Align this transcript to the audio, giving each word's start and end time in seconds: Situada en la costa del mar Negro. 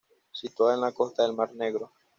Situada 0.31 0.73
en 0.73 0.81
la 0.81 0.93
costa 0.95 1.21
del 1.21 1.35
mar 1.35 1.53
Negro. 1.53 1.93